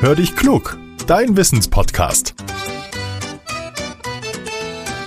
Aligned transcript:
Hör 0.00 0.14
dich 0.14 0.36
klug, 0.36 0.78
dein 1.08 1.36
Wissenspodcast. 1.36 2.36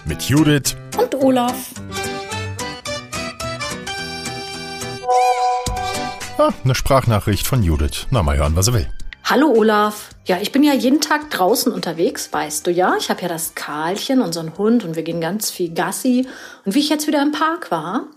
Mit 0.04 0.24
Judith 0.24 0.76
und 1.00 1.16
Olaf. 1.16 1.70
Ah, 6.38 6.52
eine 6.66 6.76
Sprachnachricht 6.76 7.48
von 7.48 7.64
Judith. 7.64 8.08
Na, 8.10 8.22
mal 8.22 8.36
hören, 8.36 8.58
was 8.58 8.68
er 8.68 8.74
will. 8.74 8.90
Hallo 9.24 9.54
Olaf. 9.56 10.10
Ja, 10.26 10.40
ich 10.42 10.52
bin 10.52 10.62
ja 10.62 10.74
jeden 10.74 11.00
Tag 11.00 11.30
draußen 11.30 11.72
unterwegs, 11.72 12.34
weißt 12.34 12.68
du 12.68 12.72
ja. 12.72 12.98
Ich 13.00 13.10
habe 13.10 13.22
ja 13.22 13.30
das 13.30 13.56
Karlchen, 13.56 14.20
unseren 14.20 14.58
Hund, 14.58 14.84
und 14.84 14.98
wir 14.98 15.04
gehen 15.04 15.22
ganz 15.22 15.52
viel 15.52 15.74
Gassi. 15.74 16.28
Und 16.66 16.76
wie 16.76 16.80
ich 16.80 16.90
jetzt 16.90 17.08
wieder 17.08 17.22
im 17.22 17.32
Park 17.32 17.72
war, 17.72 18.08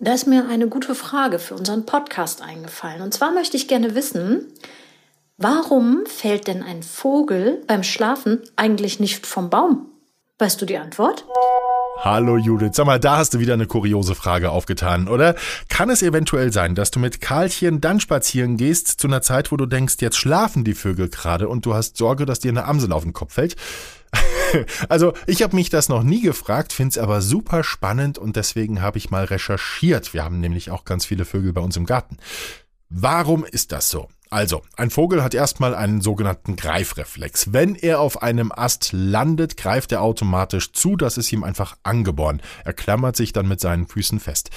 da 0.00 0.12
ist 0.12 0.26
mir 0.26 0.48
eine 0.50 0.68
gute 0.68 0.94
Frage 0.94 1.38
für 1.38 1.54
unseren 1.54 1.86
Podcast 1.86 2.42
eingefallen. 2.42 3.00
Und 3.00 3.14
zwar 3.14 3.32
möchte 3.32 3.56
ich 3.56 3.68
gerne 3.68 3.94
wissen, 3.94 4.52
Warum 5.40 6.04
fällt 6.04 6.48
denn 6.48 6.64
ein 6.64 6.82
Vogel 6.82 7.62
beim 7.68 7.84
Schlafen 7.84 8.40
eigentlich 8.56 8.98
nicht 8.98 9.24
vom 9.24 9.50
Baum? 9.50 9.86
Weißt 10.40 10.60
du 10.60 10.66
die 10.66 10.78
Antwort? 10.78 11.26
Hallo 12.00 12.36
Judith, 12.36 12.70
sag 12.72 12.86
mal, 12.86 12.98
da 12.98 13.18
hast 13.18 13.34
du 13.34 13.38
wieder 13.38 13.54
eine 13.54 13.68
kuriose 13.68 14.16
Frage 14.16 14.50
aufgetan, 14.50 15.06
oder? 15.06 15.36
Kann 15.68 15.90
es 15.90 16.02
eventuell 16.02 16.52
sein, 16.52 16.74
dass 16.74 16.90
du 16.90 16.98
mit 16.98 17.20
Karlchen 17.20 17.80
dann 17.80 18.00
spazieren 18.00 18.56
gehst 18.56 18.88
zu 18.88 19.06
einer 19.06 19.22
Zeit, 19.22 19.52
wo 19.52 19.56
du 19.56 19.66
denkst, 19.66 19.98
jetzt 20.00 20.16
schlafen 20.16 20.64
die 20.64 20.74
Vögel 20.74 21.08
gerade 21.08 21.48
und 21.48 21.64
du 21.64 21.72
hast 21.72 21.96
Sorge, 21.96 22.26
dass 22.26 22.40
dir 22.40 22.50
eine 22.50 22.64
Amsel 22.64 22.90
auf 22.90 23.04
den 23.04 23.12
Kopf 23.12 23.34
fällt? 23.34 23.54
also, 24.88 25.12
ich 25.28 25.44
habe 25.44 25.54
mich 25.54 25.70
das 25.70 25.88
noch 25.88 26.02
nie 26.02 26.20
gefragt, 26.20 26.72
finde 26.72 26.90
es 26.90 26.98
aber 26.98 27.22
super 27.22 27.62
spannend 27.62 28.18
und 28.18 28.34
deswegen 28.34 28.82
habe 28.82 28.98
ich 28.98 29.12
mal 29.12 29.22
recherchiert. 29.22 30.14
Wir 30.14 30.24
haben 30.24 30.40
nämlich 30.40 30.72
auch 30.72 30.84
ganz 30.84 31.06
viele 31.06 31.24
Vögel 31.24 31.52
bei 31.52 31.60
uns 31.60 31.76
im 31.76 31.86
Garten. 31.86 32.16
Warum 32.90 33.44
ist 33.44 33.70
das 33.70 33.88
so? 33.88 34.08
Also, 34.30 34.62
ein 34.76 34.90
Vogel 34.90 35.22
hat 35.22 35.34
erstmal 35.34 35.74
einen 35.74 36.02
sogenannten 36.02 36.56
Greifreflex. 36.56 37.52
Wenn 37.52 37.74
er 37.74 38.00
auf 38.00 38.22
einem 38.22 38.52
Ast 38.52 38.90
landet, 38.92 39.56
greift 39.56 39.90
er 39.92 40.02
automatisch 40.02 40.72
zu, 40.72 40.96
das 40.96 41.16
ist 41.16 41.32
ihm 41.32 41.44
einfach 41.44 41.76
angeboren. 41.82 42.42
Er 42.64 42.74
klammert 42.74 43.16
sich 43.16 43.32
dann 43.32 43.48
mit 43.48 43.60
seinen 43.60 43.86
Füßen 43.86 44.20
fest. 44.20 44.50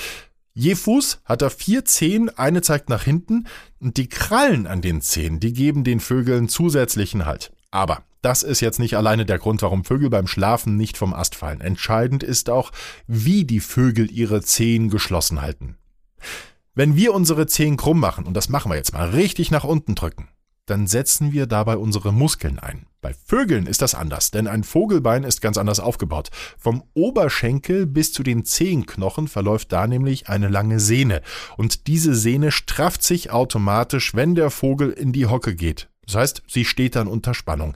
Je 0.53 0.75
Fuß 0.75 1.21
hat 1.23 1.41
er 1.41 1.49
vier 1.49 1.85
Zehen, 1.85 2.29
eine 2.37 2.61
zeigt 2.61 2.89
nach 2.89 3.03
hinten 3.03 3.47
und 3.79 3.95
die 3.95 4.09
Krallen 4.09 4.67
an 4.67 4.81
den 4.81 5.01
Zehen, 5.01 5.39
die 5.39 5.53
geben 5.53 5.85
den 5.85 6.01
Vögeln 6.01 6.49
zusätzlichen 6.49 7.25
Halt. 7.25 7.53
Aber 7.71 8.03
das 8.21 8.43
ist 8.43 8.59
jetzt 8.59 8.79
nicht 8.79 8.97
alleine 8.97 9.25
der 9.25 9.39
Grund, 9.39 9.61
warum 9.61 9.85
Vögel 9.85 10.09
beim 10.09 10.27
Schlafen 10.27 10.75
nicht 10.75 10.97
vom 10.97 11.13
Ast 11.13 11.35
fallen. 11.35 11.61
Entscheidend 11.61 12.21
ist 12.21 12.49
auch, 12.49 12.71
wie 13.07 13.45
die 13.45 13.61
Vögel 13.61 14.11
ihre 14.11 14.41
Zehen 14.41 14.89
geschlossen 14.89 15.41
halten. 15.41 15.77
Wenn 16.73 16.95
wir 16.95 17.13
unsere 17.13 17.47
Zehen 17.47 17.75
krumm 17.75 17.99
machen, 17.99 18.25
und 18.25 18.33
das 18.33 18.47
machen 18.47 18.71
wir 18.71 18.77
jetzt 18.77 18.93
mal 18.93 19.09
richtig 19.09 19.51
nach 19.51 19.65
unten 19.65 19.93
drücken, 19.93 20.29
dann 20.67 20.87
setzen 20.87 21.33
wir 21.33 21.45
dabei 21.45 21.75
unsere 21.75 22.13
Muskeln 22.13 22.59
ein. 22.59 22.85
Bei 23.01 23.13
Vögeln 23.13 23.65
ist 23.65 23.81
das 23.81 23.93
anders, 23.93 24.31
denn 24.31 24.47
ein 24.47 24.63
Vogelbein 24.63 25.25
ist 25.25 25.41
ganz 25.41 25.57
anders 25.57 25.81
aufgebaut. 25.81 26.29
Vom 26.57 26.83
Oberschenkel 26.93 27.87
bis 27.87 28.13
zu 28.13 28.23
den 28.23 28.45
Zehenknochen 28.45 29.27
verläuft 29.27 29.73
da 29.73 29.85
nämlich 29.85 30.29
eine 30.29 30.47
lange 30.47 30.79
Sehne. 30.79 31.23
Und 31.57 31.87
diese 31.87 32.15
Sehne 32.15 32.51
strafft 32.51 33.03
sich 33.03 33.31
automatisch, 33.31 34.15
wenn 34.15 34.35
der 34.35 34.49
Vogel 34.49 34.91
in 34.91 35.11
die 35.11 35.25
Hocke 35.25 35.55
geht. 35.55 35.89
Das 36.05 36.15
heißt, 36.15 36.43
sie 36.47 36.63
steht 36.63 36.95
dann 36.95 37.07
unter 37.07 37.33
Spannung. 37.33 37.75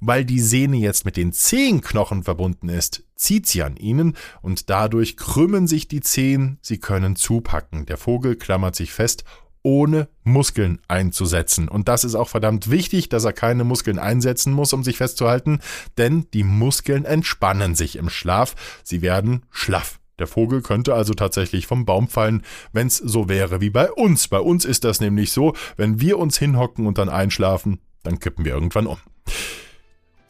Weil 0.00 0.24
die 0.24 0.40
Sehne 0.40 0.76
jetzt 0.76 1.04
mit 1.04 1.16
den 1.16 1.32
Zehenknochen 1.32 2.22
verbunden 2.24 2.68
ist, 2.68 3.04
zieht 3.16 3.46
sie 3.46 3.62
an 3.62 3.76
ihnen 3.76 4.16
und 4.42 4.70
dadurch 4.70 5.16
krümmen 5.16 5.66
sich 5.66 5.88
die 5.88 6.00
Zehen, 6.00 6.58
sie 6.62 6.78
können 6.78 7.16
zupacken. 7.16 7.86
Der 7.86 7.96
Vogel 7.96 8.36
klammert 8.36 8.76
sich 8.76 8.92
fest, 8.92 9.24
ohne 9.62 10.08
Muskeln 10.24 10.80
einzusetzen. 10.88 11.68
Und 11.68 11.88
das 11.88 12.04
ist 12.04 12.14
auch 12.14 12.28
verdammt 12.28 12.70
wichtig, 12.70 13.08
dass 13.08 13.24
er 13.24 13.32
keine 13.32 13.64
Muskeln 13.64 13.98
einsetzen 13.98 14.52
muss, 14.52 14.72
um 14.72 14.82
sich 14.84 14.96
festzuhalten, 14.96 15.60
denn 15.98 16.26
die 16.32 16.44
Muskeln 16.44 17.04
entspannen 17.04 17.74
sich 17.74 17.96
im 17.96 18.08
Schlaf, 18.08 18.54
sie 18.82 19.02
werden 19.02 19.44
schlaff. 19.50 20.00
Der 20.18 20.26
Vogel 20.26 20.60
könnte 20.60 20.94
also 20.94 21.14
tatsächlich 21.14 21.66
vom 21.66 21.86
Baum 21.86 22.06
fallen, 22.06 22.42
wenn's 22.72 22.98
so 22.98 23.28
wäre 23.28 23.60
wie 23.62 23.70
bei 23.70 23.90
uns. 23.90 24.28
Bei 24.28 24.38
uns 24.38 24.66
ist 24.66 24.84
das 24.84 25.00
nämlich 25.00 25.32
so, 25.32 25.54
wenn 25.76 26.00
wir 26.00 26.18
uns 26.18 26.38
hinhocken 26.38 26.86
und 26.86 26.98
dann 26.98 27.08
einschlafen, 27.08 27.80
dann 28.02 28.18
kippen 28.18 28.44
wir 28.44 28.52
irgendwann 28.52 28.86
um. 28.86 28.98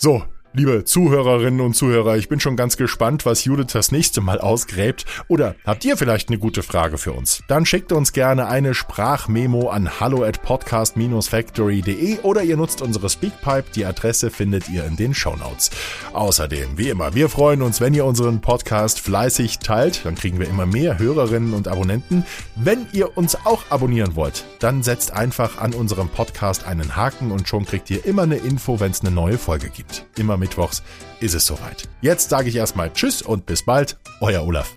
So, 0.01 0.27
Liebe 0.53 0.83
Zuhörerinnen 0.83 1.61
und 1.61 1.75
Zuhörer, 1.75 2.17
ich 2.17 2.29
bin 2.29 2.41
schon 2.41 2.57
ganz 2.57 2.77
gespannt, 2.77 3.25
was 3.25 3.45
Judith 3.45 3.69
das 3.73 3.93
nächste 3.93 4.21
Mal 4.21 4.41
ausgräbt. 4.41 5.05
Oder 5.29 5.55
habt 5.65 5.85
ihr 5.85 5.97
vielleicht 5.97 6.29
eine 6.29 6.39
gute 6.39 6.65
Frage 6.65 6.99
für 6.99 7.13
uns? 7.13 7.45
Dann 7.47 7.67
schickt 7.67 7.93
uns 7.93 8.13
gerne 8.13 8.49
eine 8.49 8.75
Sprachmemo 8.75 9.69
an 9.69 10.01
hallo 10.01 10.25
at 10.25 10.43
podcast-factory.de 10.43 12.19
oder 12.23 12.43
ihr 12.43 12.57
nutzt 12.57 12.83
unsere 12.83 13.09
Speakpipe. 13.09 13.71
Die 13.77 13.85
Adresse 13.85 14.33
findet 14.33 14.69
ihr 14.69 14.85
in 14.87 14.97
den 14.97 15.15
Shownotes. 15.15 15.71
Außerdem, 16.15 16.77
wie 16.77 16.89
immer, 16.89 17.15
wir 17.15 17.29
freuen 17.29 17.63
uns, 17.63 17.81
wenn 17.81 17.95
ihr 17.95 18.05
unseren 18.05 18.41
Podcast 18.41 18.99
fleißig 18.99 19.61
teilt. 19.61 20.05
Dann 20.05 20.17
kriegen 20.17 20.41
wir 20.41 20.49
immer 20.49 20.67
mehr 20.67 20.99
Hörerinnen 20.99 21.55
und 21.55 21.69
Abonnenten. 21.69 22.27
Wenn 22.57 22.89
ihr 22.93 23.17
uns 23.17 23.37
auch 23.47 23.63
abonnieren 23.71 24.17
wollt, 24.17 24.45
dann 24.59 24.83
setzt 24.83 25.13
einfach 25.13 25.59
an 25.59 25.75
unserem 25.75 26.09
Podcast 26.09 26.67
einen 26.67 26.97
Haken 26.97 27.31
und 27.31 27.47
schon 27.47 27.67
kriegt 27.67 27.89
ihr 27.89 28.05
immer 28.05 28.23
eine 28.23 28.39
Info, 28.39 28.81
wenn 28.81 28.91
es 28.91 29.03
eine 29.03 29.13
neue 29.13 29.39
Folge 29.39 29.69
gibt. 29.69 30.07
Immer 30.19 30.40
mittwochs 30.41 30.83
ist 31.21 31.35
es 31.35 31.47
soweit. 31.47 31.89
Jetzt 32.01 32.31
sage 32.31 32.49
ich 32.49 32.57
erstmal 32.57 32.93
Tschüss 32.93 33.23
und 33.23 33.47
bis 33.47 33.65
bald, 33.65 33.97
euer 34.21 34.43
Olaf. 34.43 34.75